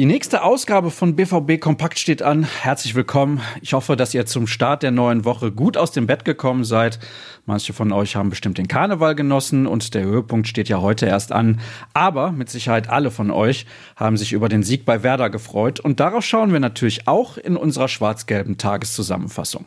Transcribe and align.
Die 0.00 0.06
nächste 0.06 0.44
Ausgabe 0.44 0.90
von 0.90 1.14
BVB 1.14 1.60
Kompakt 1.60 1.98
steht 1.98 2.22
an. 2.22 2.44
Herzlich 2.44 2.94
willkommen. 2.94 3.42
Ich 3.60 3.74
hoffe, 3.74 3.96
dass 3.96 4.14
ihr 4.14 4.24
zum 4.24 4.46
Start 4.46 4.82
der 4.82 4.92
neuen 4.92 5.26
Woche 5.26 5.52
gut 5.52 5.76
aus 5.76 5.90
dem 5.90 6.06
Bett 6.06 6.24
gekommen 6.24 6.64
seid. 6.64 7.00
Manche 7.44 7.72
von 7.72 7.92
euch 7.92 8.16
haben 8.16 8.30
bestimmt 8.30 8.56
den 8.56 8.68
Karneval 8.68 9.14
genossen 9.14 9.66
und 9.66 9.92
der 9.92 10.04
Höhepunkt 10.04 10.48
steht 10.48 10.70
ja 10.70 10.80
heute 10.80 11.04
erst 11.04 11.32
an. 11.32 11.60
Aber 11.92 12.32
mit 12.32 12.48
Sicherheit 12.48 12.88
alle 12.88 13.10
von 13.10 13.30
euch 13.30 13.66
haben 13.96 14.16
sich 14.16 14.32
über 14.32 14.48
den 14.48 14.62
Sieg 14.62 14.86
bei 14.86 15.02
Werder 15.02 15.28
gefreut 15.28 15.80
und 15.80 16.00
darauf 16.00 16.24
schauen 16.24 16.52
wir 16.52 16.60
natürlich 16.60 17.08
auch 17.08 17.36
in 17.36 17.56
unserer 17.56 17.88
schwarz-gelben 17.88 18.56
Tageszusammenfassung. 18.56 19.66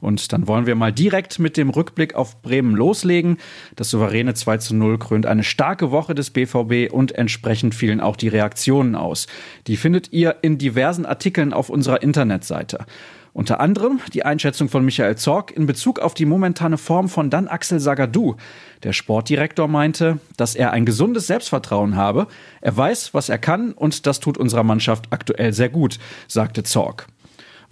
Und 0.00 0.32
dann 0.32 0.48
wollen 0.48 0.66
wir 0.66 0.74
mal 0.74 0.92
direkt 0.92 1.38
mit 1.38 1.56
dem 1.56 1.70
Rückblick 1.70 2.14
auf 2.14 2.40
Bremen 2.42 2.74
loslegen. 2.74 3.36
Das 3.76 3.90
souveräne 3.90 4.34
2 4.34 4.58
zu 4.58 4.74
0 4.74 4.98
krönt 4.98 5.26
eine 5.26 5.44
starke 5.44 5.90
Woche 5.90 6.14
des 6.14 6.30
BVB 6.30 6.92
und 6.92 7.12
entsprechend 7.12 7.74
fielen 7.74 8.00
auch 8.00 8.16
die 8.16 8.28
Reaktionen 8.28 8.94
aus. 8.94 9.26
Die 9.66 9.76
findet 9.76 10.12
ihr 10.12 10.36
in 10.42 10.58
diversen 10.58 11.06
Artikeln 11.06 11.52
auf 11.52 11.70
unserer 11.70 12.02
Internetseite. 12.02 12.86
Unter 13.32 13.60
anderem 13.60 14.00
die 14.12 14.24
Einschätzung 14.24 14.68
von 14.68 14.84
Michael 14.84 15.16
Zorg 15.16 15.52
in 15.52 15.66
Bezug 15.66 16.00
auf 16.00 16.14
die 16.14 16.26
momentane 16.26 16.78
Form 16.78 17.08
von 17.08 17.30
Dan 17.30 17.46
Axel 17.46 17.78
Sagadou. 17.78 18.34
Der 18.82 18.92
Sportdirektor 18.92 19.68
meinte, 19.68 20.18
dass 20.36 20.56
er 20.56 20.72
ein 20.72 20.84
gesundes 20.84 21.28
Selbstvertrauen 21.28 21.94
habe. 21.94 22.26
Er 22.60 22.76
weiß, 22.76 23.14
was 23.14 23.28
er 23.28 23.38
kann 23.38 23.72
und 23.72 24.06
das 24.06 24.18
tut 24.18 24.36
unserer 24.36 24.64
Mannschaft 24.64 25.06
aktuell 25.10 25.52
sehr 25.52 25.68
gut, 25.68 25.98
sagte 26.26 26.64
Zorg. 26.64 27.06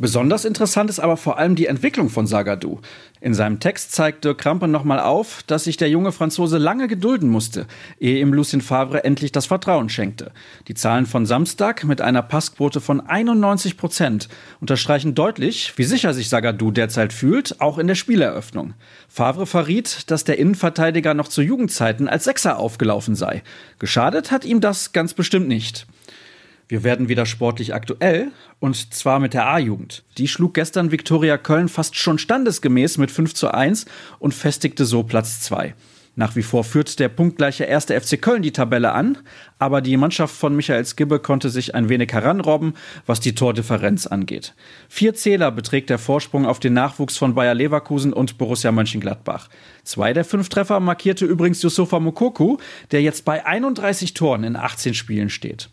Besonders 0.00 0.44
interessant 0.44 0.90
ist 0.90 1.00
aber 1.00 1.16
vor 1.16 1.38
allem 1.38 1.56
die 1.56 1.66
Entwicklung 1.66 2.08
von 2.08 2.28
Sagadou. 2.28 2.78
In 3.20 3.34
seinem 3.34 3.58
Text 3.58 3.90
zeigte 3.90 4.36
Krampe 4.36 4.68
nochmal 4.68 5.00
auf, 5.00 5.42
dass 5.48 5.64
sich 5.64 5.76
der 5.76 5.90
junge 5.90 6.12
Franzose 6.12 6.56
lange 6.56 6.86
gedulden 6.86 7.28
musste, 7.28 7.66
ehe 7.98 8.20
ihm 8.20 8.32
Lucien 8.32 8.60
Favre 8.60 9.02
endlich 9.02 9.32
das 9.32 9.46
Vertrauen 9.46 9.88
schenkte. 9.88 10.30
Die 10.68 10.74
Zahlen 10.74 11.04
von 11.04 11.26
Samstag 11.26 11.82
mit 11.82 12.00
einer 12.00 12.22
Passquote 12.22 12.80
von 12.80 13.00
91 13.00 13.76
Prozent 13.76 14.28
unterstreichen 14.60 15.16
deutlich, 15.16 15.72
wie 15.76 15.84
sicher 15.84 16.14
sich 16.14 16.28
Sagadou 16.28 16.70
derzeit 16.70 17.12
fühlt, 17.12 17.60
auch 17.60 17.76
in 17.76 17.88
der 17.88 17.96
Spieleröffnung. 17.96 18.74
Favre 19.08 19.46
verriet, 19.46 20.08
dass 20.12 20.22
der 20.22 20.38
Innenverteidiger 20.38 21.12
noch 21.14 21.26
zu 21.26 21.42
Jugendzeiten 21.42 22.06
als 22.06 22.22
Sechser 22.22 22.60
aufgelaufen 22.60 23.16
sei. 23.16 23.42
Geschadet 23.80 24.30
hat 24.30 24.44
ihm 24.44 24.60
das 24.60 24.92
ganz 24.92 25.12
bestimmt 25.12 25.48
nicht. 25.48 25.88
Wir 26.68 26.84
werden 26.84 27.08
wieder 27.08 27.24
sportlich 27.24 27.74
aktuell 27.74 28.30
und 28.60 28.92
zwar 28.92 29.20
mit 29.20 29.32
der 29.32 29.46
A-Jugend. 29.46 30.04
Die 30.18 30.28
schlug 30.28 30.52
gestern 30.52 30.92
Viktoria 30.92 31.38
Köln 31.38 31.70
fast 31.70 31.96
schon 31.96 32.18
standesgemäß 32.18 32.98
mit 32.98 33.10
5 33.10 33.32
zu 33.32 33.52
1 33.52 33.86
und 34.18 34.34
festigte 34.34 34.84
so 34.84 35.02
Platz 35.02 35.40
2. 35.40 35.74
Nach 36.14 36.34
wie 36.36 36.42
vor 36.42 36.64
führt 36.64 36.98
der 36.98 37.08
punktgleiche 37.08 37.64
erste 37.64 37.98
FC 37.98 38.20
Köln 38.20 38.42
die 38.42 38.52
Tabelle 38.52 38.92
an, 38.92 39.18
aber 39.58 39.80
die 39.80 39.96
Mannschaft 39.96 40.34
von 40.34 40.54
Michael 40.54 40.84
Skibbe 40.84 41.20
konnte 41.20 41.48
sich 41.48 41.74
ein 41.76 41.88
wenig 41.88 42.12
heranrobben, 42.12 42.74
was 43.06 43.20
die 43.20 43.36
Tordifferenz 43.36 44.06
angeht. 44.08 44.54
Vier 44.88 45.14
Zähler 45.14 45.52
beträgt 45.52 45.90
der 45.90 45.98
Vorsprung 45.98 46.44
auf 46.44 46.58
den 46.58 46.72
Nachwuchs 46.74 47.16
von 47.16 47.34
Bayer 47.34 47.54
Leverkusen 47.54 48.12
und 48.12 48.36
Borussia 48.36 48.72
Mönchengladbach. 48.72 49.48
Zwei 49.84 50.12
der 50.12 50.24
fünf 50.24 50.48
Treffer 50.48 50.80
markierte 50.80 51.24
übrigens 51.24 51.62
Yusufa 51.62 52.00
Mokoku, 52.00 52.58
der 52.90 53.00
jetzt 53.00 53.24
bei 53.24 53.46
31 53.46 54.12
Toren 54.12 54.42
in 54.42 54.56
18 54.56 54.94
Spielen 54.94 55.30
steht. 55.30 55.70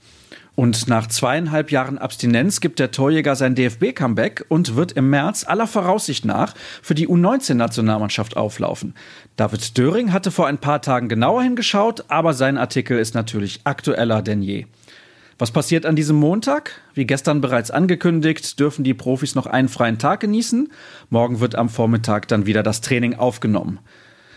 Und 0.56 0.88
nach 0.88 1.08
zweieinhalb 1.08 1.70
Jahren 1.70 1.98
Abstinenz 1.98 2.62
gibt 2.62 2.80
der 2.80 2.92
Torjäger 2.92 3.36
sein 3.36 3.56
DFB-Comeback 3.56 4.46
und 4.48 4.78
wird 4.78 4.94
im 4.94 5.10
März 5.10 5.46
aller 5.46 5.68
Voraussicht 5.68 6.24
nach 6.24 6.56
für 6.82 6.96
die 6.96 7.10
U19-Nationalmannschaft 7.10 8.38
auflaufen. 8.38 8.96
David 9.36 9.78
Döring 9.78 10.14
hatte 10.14 10.32
vor 10.32 10.48
ein 10.48 10.58
paar 10.58 10.82
Tagen 10.82 11.10
genauer 11.10 11.44
hingeschaut, 11.44 12.06
aber 12.08 12.34
sein 12.34 12.58
Artikel 12.58 12.98
ist 12.98 13.16
natürlich 13.16 13.62
aktueller 13.66 14.22
denn 14.22 14.42
je. 14.42 14.66
Was 15.38 15.52
passiert 15.52 15.86
an 15.86 15.98
diesem 15.98 16.16
Montag? 16.16 16.80
Wie 16.94 17.06
gestern 17.06 17.42
bereits 17.42 17.70
angekündigt, 17.70 18.58
dürfen 18.58 18.86
die 18.86 18.94
Profis 18.94 19.36
noch 19.36 19.48
einen 19.48 19.68
freien 19.68 20.00
Tag 20.00 20.22
genießen. 20.22 20.72
Morgen 21.10 21.42
wird 21.42 21.56
am 21.56 21.68
Vormittag 21.68 22.30
dann 22.30 22.46
wieder 22.46 22.64
das 22.64 22.80
Training 22.80 23.16
aufgenommen. 23.16 23.80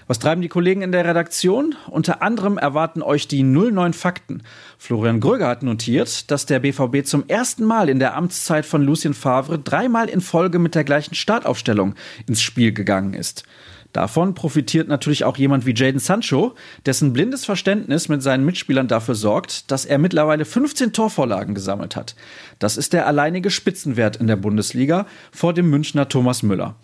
Was 0.08 0.19
treiben 0.19 0.41
die 0.41 0.48
Kollegen 0.48 0.80
in 0.80 0.91
der 0.91 1.04
Redaktion? 1.04 1.74
Unter 1.86 2.22
anderem 2.22 2.56
erwarten 2.56 3.02
euch 3.02 3.28
die 3.28 3.42
09 3.42 3.92
Fakten. 3.92 4.42
Florian 4.78 5.20
Gröger 5.20 5.48
hat 5.48 5.62
notiert, 5.62 6.30
dass 6.30 6.46
der 6.46 6.60
BVB 6.60 7.04
zum 7.04 7.28
ersten 7.28 7.62
Mal 7.62 7.91
in 7.91 7.98
der 7.98 8.16
Amtszeit 8.16 8.64
von 8.64 8.82
Lucien 8.82 9.12
Favre 9.12 9.58
dreimal 9.58 10.08
in 10.08 10.22
Folge 10.22 10.58
mit 10.58 10.74
der 10.74 10.84
gleichen 10.84 11.14
Startaufstellung 11.14 11.94
ins 12.26 12.41
Spiel 12.41 12.72
gegangen 12.72 13.12
ist. 13.12 13.44
Davon 13.92 14.34
profitiert 14.34 14.88
natürlich 14.88 15.24
auch 15.24 15.36
jemand 15.36 15.66
wie 15.66 15.74
Jaden 15.74 16.00
Sancho, 16.00 16.54
dessen 16.86 17.12
blindes 17.12 17.44
Verständnis 17.44 18.08
mit 18.08 18.22
seinen 18.22 18.46
Mitspielern 18.46 18.88
dafür 18.88 19.14
sorgt, 19.14 19.70
dass 19.70 19.84
er 19.84 19.98
mittlerweile 19.98 20.46
15 20.46 20.94
Torvorlagen 20.94 21.54
gesammelt 21.54 21.96
hat. 21.96 22.16
Das 22.58 22.78
ist 22.78 22.94
der 22.94 23.06
alleinige 23.06 23.50
Spitzenwert 23.50 24.16
in 24.16 24.26
der 24.26 24.36
Bundesliga 24.36 25.06
vor 25.32 25.52
dem 25.52 25.69
Münchner 25.69 26.08
Thomas 26.08 26.42
Müller. 26.42 26.76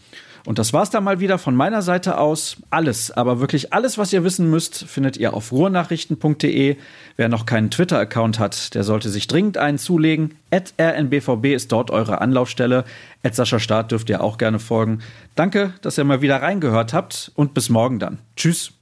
Und 0.46 0.58
das 0.58 0.74
war's 0.74 0.90
dann 0.90 1.04
mal 1.04 1.20
wieder 1.20 1.38
von 1.38 1.56
meiner 1.56 1.80
Seite 1.80 2.18
aus. 2.18 2.58
Alles, 2.68 3.10
aber 3.10 3.40
wirklich 3.40 3.72
alles, 3.72 3.96
was 3.96 4.12
ihr 4.12 4.24
wissen 4.24 4.50
müsst, 4.50 4.84
findet 4.84 5.16
ihr 5.16 5.32
auf 5.32 5.52
ruhrnachrichten.de. 5.52 6.76
Wer 7.16 7.28
noch 7.28 7.46
keinen 7.46 7.70
Twitter-Account 7.70 8.38
hat, 8.38 8.74
der 8.74 8.84
sollte 8.84 9.08
sich 9.08 9.26
dringend 9.26 9.56
einen 9.56 9.78
zulegen. 9.78 10.34
At 10.50 10.74
rnbvb 10.78 11.54
ist 11.54 11.72
dort 11.72 11.90
eure 11.90 12.20
Anlaufstelle. 12.20 12.84
At 13.22 13.34
Sascha 13.34 13.58
Start 13.58 13.90
dürft 13.90 14.10
ihr 14.10 14.22
auch 14.22 14.36
gerne 14.36 14.58
folgen. 14.58 14.98
Danke, 15.34 15.72
dass 15.80 15.96
ihr 15.96 16.04
mal 16.04 16.20
wieder 16.20 16.42
reingehört 16.42 16.92
habt 16.92 17.32
und 17.34 17.54
bis 17.54 17.70
morgen 17.70 17.98
dann. 17.98 18.18
Tschüss. 18.36 18.74